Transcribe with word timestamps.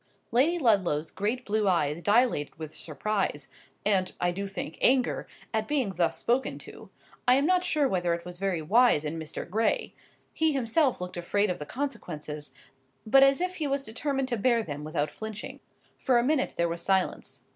Lady 0.31 0.57
Ludlow's 0.57 1.11
great 1.11 1.45
blue 1.45 1.67
eyes 1.67 2.01
dilated 2.01 2.55
with 2.57 2.73
surprise, 2.73 3.49
and—I 3.85 4.31
do 4.31 4.47
think—anger, 4.47 5.27
at 5.53 5.67
being 5.67 5.89
thus 5.93 6.17
spoken 6.17 6.57
to. 6.57 6.89
I 7.27 7.35
am 7.35 7.45
not 7.45 7.63
sure 7.63 7.87
whether 7.87 8.11
it 8.15 8.25
was 8.25 8.39
very 8.39 8.63
wise 8.63 9.05
in 9.05 9.19
Mr. 9.19 9.47
Gray. 9.47 9.93
He 10.33 10.53
himself 10.53 11.01
looked 11.01 11.17
afraid 11.17 11.51
of 11.51 11.59
the 11.59 11.67
consequences 11.67 12.51
but 13.05 13.21
as 13.21 13.39
if 13.41 13.57
he 13.57 13.67
was 13.67 13.85
determined 13.85 14.27
to 14.29 14.37
bear 14.37 14.63
them 14.63 14.83
without 14.83 15.11
flinching. 15.11 15.59
For 15.99 16.17
a 16.17 16.23
minute 16.23 16.55
there 16.57 16.67
was 16.67 16.81
silence. 16.81 17.43